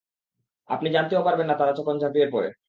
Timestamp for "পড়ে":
2.33-2.49